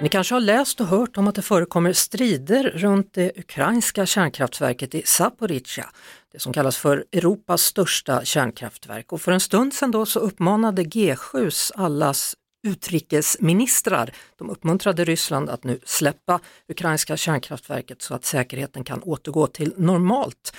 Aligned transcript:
Ni 0.00 0.08
kanske 0.08 0.34
har 0.34 0.40
läst 0.40 0.80
och 0.80 0.86
hört 0.86 1.16
om 1.16 1.28
att 1.28 1.34
det 1.34 1.42
förekommer 1.42 1.92
strider 1.92 2.64
runt 2.64 3.14
det 3.14 3.38
ukrainska 3.38 4.06
kärnkraftverket 4.06 4.94
i 4.94 5.02
Zaporizjzja, 5.04 5.90
det 6.32 6.38
som 6.38 6.52
kallas 6.52 6.76
för 6.76 7.04
Europas 7.12 7.62
största 7.62 8.24
kärnkraftverk. 8.24 9.12
Och 9.12 9.20
för 9.20 9.32
en 9.32 9.40
stund 9.40 9.74
sedan 9.74 9.90
då 9.90 10.06
så 10.06 10.20
uppmanade 10.20 10.82
G7s 10.82 11.72
allas 11.74 12.34
utrikesministrar, 12.66 14.12
de 14.36 14.50
uppmuntrade 14.50 15.04
Ryssland 15.04 15.50
att 15.50 15.64
nu 15.64 15.80
släppa 15.84 16.40
ukrainska 16.68 17.16
kärnkraftverket 17.16 18.02
så 18.02 18.14
att 18.14 18.24
säkerheten 18.24 18.84
kan 18.84 19.02
återgå 19.02 19.46
till 19.46 19.74
normalt. 19.76 20.52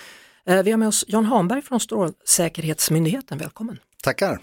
Eh, 0.45 0.63
Vi 0.63 0.71
har 0.71 0.77
med 0.77 0.87
oss 0.87 1.05
Jan 1.07 1.25
Hanberg 1.25 1.61
från 1.61 1.79
Strålsäkerhetsmyndigheten, 1.79 3.37
välkommen. 3.37 3.79
Tackar. 4.03 4.39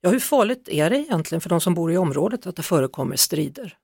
Ja, 0.00 0.10
hur 0.10 0.20
farligt 0.20 0.68
är 0.68 0.90
det 0.90 0.98
egentligen 0.98 1.40
för 1.40 1.48
de 1.48 1.60
som 1.60 1.74
bor 1.74 1.92
i 1.92 1.96
området 1.96 2.46
att 2.46 2.56
det 2.56 2.62
förekommer 2.62 3.16
strider? 3.16 3.76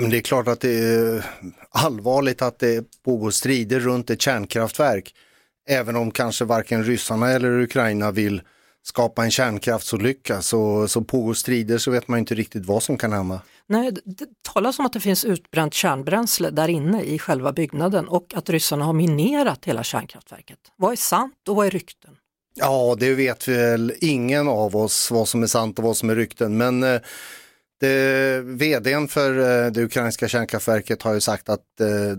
Men 0.00 0.10
det 0.10 0.16
är 0.16 0.20
klart 0.20 0.48
att 0.48 0.60
det 0.60 0.78
är 0.78 1.26
allvarligt 1.70 2.42
att 2.42 2.58
det 2.58 3.02
pågår 3.04 3.30
strider 3.30 3.80
runt 3.80 4.10
ett 4.10 4.22
kärnkraftverk. 4.22 5.14
Även 5.68 5.96
om 5.96 6.10
kanske 6.10 6.44
varken 6.44 6.84
ryssarna 6.84 7.30
eller 7.30 7.60
Ukraina 7.60 8.10
vill 8.10 8.42
skapa 8.82 9.24
en 9.24 9.30
kärnkraftsolycka 9.30 10.42
så, 10.42 10.88
så 10.88 11.00
pågår 11.00 11.34
strider 11.34 11.78
så 11.78 11.90
vet 11.90 12.08
man 12.08 12.18
inte 12.18 12.34
riktigt 12.34 12.66
vad 12.66 12.82
som 12.82 12.98
kan 12.98 13.12
hända. 13.12 13.40
Nej, 13.68 13.92
det, 13.92 14.00
det 14.04 14.26
talas 14.52 14.78
om 14.78 14.86
att 14.86 14.92
det 14.92 15.00
finns 15.00 15.24
utbränt 15.24 15.74
kärnbränsle 15.74 16.50
där 16.50 16.68
inne 16.68 17.02
i 17.02 17.18
själva 17.18 17.52
byggnaden 17.52 18.08
och 18.08 18.34
att 18.34 18.50
ryssarna 18.50 18.84
har 18.84 18.92
minerat 18.92 19.64
hela 19.64 19.82
kärnkraftverket. 19.82 20.58
Vad 20.76 20.92
är 20.92 20.96
sant 20.96 21.48
och 21.48 21.56
vad 21.56 21.66
är 21.66 21.70
rykten? 21.70 22.16
Ja, 22.54 22.96
det 22.98 23.14
vet 23.14 23.48
väl 23.48 23.92
ingen 24.00 24.48
av 24.48 24.76
oss 24.76 25.10
vad 25.10 25.28
som 25.28 25.42
är 25.42 25.46
sant 25.46 25.78
och 25.78 25.84
vad 25.84 25.96
som 25.96 26.10
är 26.10 26.14
rykten. 26.14 26.56
Men 26.56 26.82
eh, 26.82 27.00
det, 27.80 28.40
vdn 28.44 29.08
för 29.08 29.38
eh, 29.38 29.72
det 29.72 29.82
ukrainska 29.82 30.28
kärnkraftverket 30.28 31.02
har 31.02 31.14
ju 31.14 31.20
sagt 31.20 31.48
att 31.48 31.80
eh, 31.80 32.18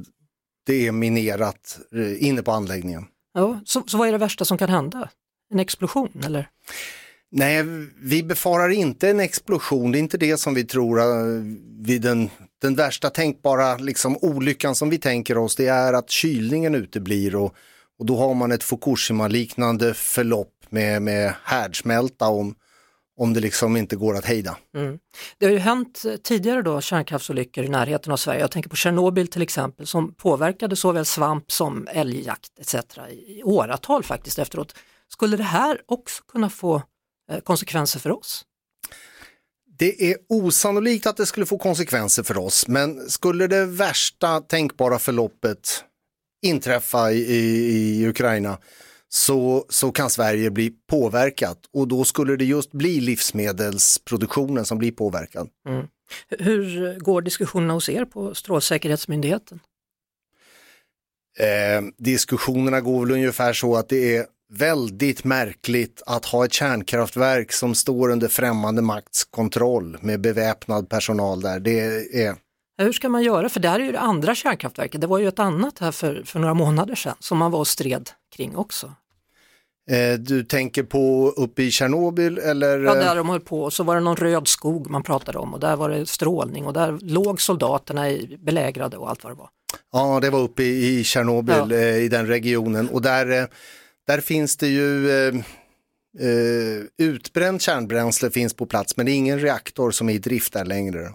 det 0.66 0.88
är 0.88 0.92
minerat 0.92 1.80
eh, 1.96 2.28
inne 2.28 2.44
på 2.44 2.52
anläggningen. 2.52 3.06
Ja, 3.34 3.62
så, 3.66 3.84
så 3.88 3.98
vad 3.98 4.08
är 4.08 4.12
det 4.12 4.18
värsta 4.18 4.46
som 4.46 4.58
kan 4.58 4.70
hända? 4.70 5.10
En 5.54 5.60
explosion 5.60 6.24
eller? 6.26 6.50
Nej, 7.32 7.64
vi 8.02 8.24
befarar 8.24 8.70
inte 8.70 9.10
en 9.10 9.20
explosion. 9.20 9.92
Det 9.92 9.98
är 9.98 10.00
inte 10.00 10.18
det 10.18 10.38
som 10.38 10.54
vi 10.54 10.64
tror 10.64 11.00
eh, 11.00 11.06
vid 11.80 12.02
den, 12.02 12.30
den 12.62 12.76
värsta 12.76 13.10
tänkbara 13.10 13.78
liksom, 13.78 14.18
olyckan 14.18 14.76
som 14.76 14.90
vi 14.90 14.98
tänker 14.98 15.38
oss. 15.38 15.56
Det 15.56 15.68
är 15.68 15.94
att 15.94 16.10
kylningen 16.10 16.76
uteblir 16.76 17.36
och, 17.36 17.56
och 18.00 18.06
då 18.06 18.18
har 18.18 18.34
man 18.34 18.52
ett 18.52 18.64
Fukushima-liknande 18.64 19.94
förlopp 19.94 20.54
med, 20.70 21.02
med 21.02 21.34
härdsmälta 21.44 22.28
om, 22.28 22.56
om 23.18 23.34
det 23.34 23.40
liksom 23.40 23.78
inte 23.78 23.96
går 23.96 24.18
att 24.18 24.26
hejda. 24.26 24.58
Mm. 24.76 25.00
Det 25.38 25.46
har 25.46 25.54
ju 25.54 25.60
hänt 25.60 26.06
tidigare 26.24 26.62
då 26.62 26.82
kärnkraftsolyckor 26.82 27.64
i 27.64 27.70
närheten 27.70 28.14
av 28.14 28.18
Sverige. 28.18 28.40
Jag 28.40 28.52
tänker 28.52 28.70
på 28.70 28.76
Tjernobyl 28.76 29.28
till 29.28 29.42
exempel 29.42 29.88
som 29.88 30.14
påverkade 30.14 30.76
såväl 30.76 31.06
svamp 31.06 31.52
som 31.52 31.88
älgjakt 31.92 32.60
etc. 32.60 32.76
i 33.28 33.44
åratal 33.44 34.04
faktiskt 34.04 34.40
efteråt. 34.40 34.76
Skulle 35.08 35.38
det 35.38 35.44
här 35.44 35.82
också 35.86 36.24
kunna 36.24 36.50
få 36.50 36.82
eh, 37.32 37.40
konsekvenser 37.40 38.00
för 38.00 38.12
oss? 38.12 38.46
Det 39.80 40.12
är 40.12 40.18
osannolikt 40.30 41.08
att 41.08 41.18
det 41.18 41.26
skulle 41.26 41.46
få 41.46 41.58
konsekvenser 41.58 42.24
för 42.24 42.38
oss, 42.38 42.68
men 42.68 43.10
skulle 43.10 43.48
det 43.48 43.66
värsta 43.66 44.42
tänkbara 44.42 45.00
förloppet 45.00 45.84
inträffa 46.42 47.12
i, 47.12 47.18
i, 47.18 48.02
i 48.02 48.08
Ukraina 48.08 48.58
så, 49.10 49.66
så 49.70 49.92
kan 49.92 50.10
Sverige 50.10 50.52
bli 50.52 50.74
påverkat 50.90 51.58
och 51.74 51.88
då 51.88 52.04
skulle 52.04 52.36
det 52.36 52.46
just 52.46 52.72
bli 52.72 53.00
livsmedelsproduktionen 53.00 54.66
som 54.66 54.78
blir 54.78 54.92
påverkad. 54.92 55.50
Hur 56.30 57.00
går 57.00 57.22
diskussionerna 57.22 57.74
hos 57.74 57.90
er 57.90 58.06
på 58.06 58.36
Strålsäkerhetsmyndigheten? 58.36 59.60
Eh, 61.40 61.84
diskussionerna 61.98 62.82
går 62.82 63.06
väl 63.06 63.16
ungefär 63.16 63.54
så 63.54 63.76
att 63.76 63.90
det 63.90 64.18
är 64.18 64.26
väldigt 64.50 65.24
märkligt 65.24 66.02
att 66.06 66.26
ha 66.26 66.46
ett 66.46 66.54
kärnkraftverk 66.54 67.52
som 67.52 67.76
står 67.76 68.10
under 68.10 68.28
främmande 68.28 68.82
makts 68.82 69.24
kontroll 69.24 69.98
med 70.02 70.22
beväpnad 70.22 70.90
personal 70.90 71.42
där. 71.42 71.60
Det 71.60 71.80
är, 71.80 72.36
Hur 72.78 72.92
ska 72.94 73.10
man 73.10 73.24
göra? 73.24 73.50
För 73.50 73.60
det 73.60 73.70
här 73.70 73.80
är 73.80 73.84
ju 73.84 73.92
det 73.92 74.00
andra 74.00 74.36
kärnkraftverket. 74.36 75.02
Det 75.02 75.08
var 75.08 75.18
ju 75.20 75.28
ett 75.28 75.40
annat 75.40 75.80
här 75.80 75.92
för, 75.92 76.24
för 76.26 76.40
några 76.40 76.54
månader 76.54 76.96
sedan 76.96 77.16
som 77.20 77.38
man 77.38 77.52
var 77.52 77.60
och 77.60 77.68
stred 77.68 78.10
kring 78.36 78.56
också. 78.56 78.94
eh, 79.92 80.14
du 80.20 80.44
tänker 80.44 80.84
på 80.84 81.34
uppe 81.38 81.64
i 81.64 81.72
Tjernobyl 81.72 82.38
eller? 82.38 82.80
Ja, 82.80 82.94
eh, 82.96 83.00
där 83.00 83.16
de 83.16 83.30
höll 83.30 83.40
på 83.40 83.64
och 83.64 83.74
så 83.74 83.84
var 83.84 83.96
det 83.96 84.02
någon 84.02 84.16
röd 84.16 84.48
skog 84.48 84.90
man 84.90 85.04
pratade 85.04 85.38
om 85.38 85.54
och 85.54 85.60
där 85.60 85.76
var 85.76 85.90
det 85.90 86.06
strålning 86.06 86.66
och 86.66 86.74
där 86.74 86.98
låg 87.02 87.42
soldaterna 87.42 88.10
i, 88.10 88.38
belägrade 88.40 88.98
och 88.98 89.10
allt 89.10 89.24
vad 89.24 89.34
det 89.34 89.38
var. 89.38 89.50
Ja, 89.92 90.20
det 90.20 90.30
var 90.30 90.40
uppe 90.40 90.64
i, 90.64 91.00
i 91.00 91.04
Tjernobyl 91.04 91.56
Ja. 91.70 91.76
eh, 91.78 91.96
i 91.98 92.08
den 92.10 92.28
regionen 92.28 92.90
och 92.90 93.02
där, 93.02 93.42
eh, 93.42 93.48
där 94.08 94.22
finns 94.22 94.58
det 94.58 94.68
ju 94.68 95.08
utbränt 96.98 97.62
kärnbränsle 97.62 98.30
finns 98.30 98.54
på 98.54 98.66
plats 98.66 98.98
men 98.98 99.06
det 99.06 99.12
är 99.12 99.14
ingen 99.14 99.40
reaktor 99.40 99.92
som 99.92 100.10
är 100.10 100.14
i 100.14 100.18
drift 100.18 100.54
där 100.54 100.66
längre. 100.66 101.12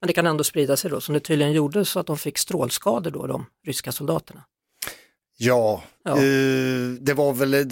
Men 0.00 0.06
det 0.06 0.12
kan 0.12 0.26
ändå 0.26 0.44
sprida 0.44 0.76
sig 0.76 0.90
då 0.90 1.00
som 1.00 1.14
det 1.14 1.20
tydligen 1.20 1.52
gjorde 1.52 1.84
så 1.84 2.00
att 2.00 2.06
de 2.06 2.18
fick 2.18 2.38
strålskador 2.38 3.10
då, 3.10 3.26
de 3.26 3.46
ryska 3.66 3.92
soldaterna. 3.92 4.44
Ja, 5.36 5.82
Ja. 6.04 6.10
Eh, 6.10 6.90
det 7.00 7.14
var 7.14 7.32
väl 7.32 7.70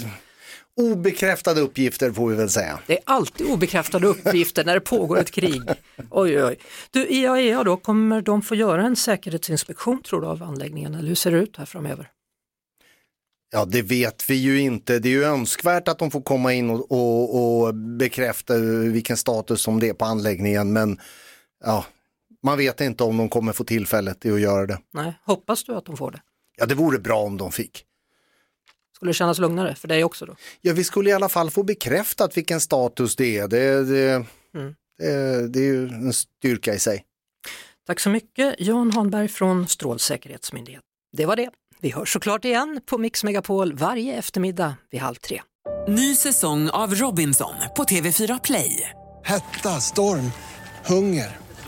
obekräftade 0.77 1.61
uppgifter 1.61 2.13
får 2.13 2.29
vi 2.29 2.37
väl 2.37 2.51
säga. 2.51 2.79
Det 2.87 2.93
är 2.93 3.03
alltid 3.05 3.47
obekräftade 3.47 4.07
uppgifter 4.07 4.65
när 4.65 4.75
det 4.75 4.81
pågår 4.81 5.19
ett 5.19 5.31
krig. 5.31 5.63
Oj, 6.11 6.45
oj. 6.45 6.59
Du, 6.91 7.07
IAEA 7.07 7.65
då, 7.65 7.77
kommer 7.77 8.23
de 8.23 8.43
få 8.43 8.55
göra 8.55 8.83
en 8.83 8.97
säkerhetsinspektion 8.97 10.03
tror 10.03 10.21
du 10.21 10.27
av 10.27 10.43
anläggningen 10.43 10.95
eller 10.95 11.09
hur 11.09 11.15
ser 11.15 11.31
det 11.31 11.39
ut 11.39 11.57
här 11.57 11.65
framöver? 11.65 12.11
Ja, 13.53 13.65
det 13.65 13.83
vet 13.83 14.31
vi 14.31 14.35
ju 14.35 14.61
inte. 14.61 14.99
Det 14.99 15.09
är 15.09 15.13
ju 15.13 15.25
önskvärt 15.25 15.89
att 15.89 15.99
de 15.99 16.11
får 16.11 16.23
komma 16.23 16.53
in 16.53 16.71
och, 16.71 16.93
och, 16.93 17.65
och 17.67 17.75
bekräfta 17.75 18.57
vilken 18.93 19.17
status 19.17 19.63
som 19.63 19.81
det 19.81 19.89
är 19.89 19.95
på 19.95 20.05
anläggningen, 20.05 20.73
men 20.73 20.99
ja, 21.65 21.85
man 22.43 22.59
vet 22.59 22.81
inte 22.81 23.05
om 23.05 23.17
de 23.17 23.29
kommer 23.29 23.53
få 23.53 23.65
tillfället 23.65 24.21
till 24.21 24.35
att 24.35 24.41
göra 24.41 24.67
det. 24.67 24.79
Nej, 24.93 25.15
hoppas 25.25 25.65
du 25.65 25.75
att 25.77 25.85
de 25.85 25.97
får 25.97 26.11
det? 26.11 26.21
Ja, 26.57 26.67
det 26.67 26.75
vore 26.75 26.99
bra 26.99 27.19
om 27.19 27.37
de 27.37 27.53
fick. 27.53 27.85
Skulle 28.97 29.11
det 29.11 29.15
kännas 29.15 29.39
lugnare 29.39 29.75
för 29.75 29.89
dig 29.89 30.05
också 30.05 30.27
då? 30.27 30.37
Ja, 30.61 30.73
vi 30.73 30.85
skulle 30.85 31.11
i 31.11 31.13
alla 31.13 31.29
fall 31.29 31.51
få 31.51 31.63
bekräftat 31.63 32.37
vilken 32.37 32.61
status 32.61 33.17
det 33.17 33.39
är. 33.39 33.49
Det, 33.49 33.85
det, 33.85 34.25
det, 34.99 35.49
det 35.49 35.61
är 35.61 35.65
ju 35.65 35.89
en 35.89 36.13
styrka 36.13 36.75
i 36.75 36.79
sig. 36.79 37.05
Tack 37.87 38.01
så 38.01 38.11
mycket 38.11 38.55
Jan 38.59 38.91
Hanberg 38.91 39.29
från 39.29 39.69
Strålsäkerhetsmyndigheten. 39.69 40.87
Det 41.13 41.27
var 41.27 41.37
det. 41.37 41.51
Vi 41.81 41.91
hörs 41.91 42.13
såklart 42.13 42.45
igen 42.45 42.81
på 42.87 42.99
Mix 42.99 43.25
Megapol 43.25 43.75
varje 43.75 44.17
eftermiddag 44.17 44.75
vid 44.91 45.01
halv 45.01 45.15
tre. 45.15 45.43
Ny 45.89 46.17
säsong 46.17 46.71
av 46.71 46.95
Robinson 46.95 47.55
på 47.77 47.85
TV4 47.85 48.41
Play. 48.45 48.91
Hetta, 49.25 49.69
storm, 49.69 50.33
hunger. 50.87 51.50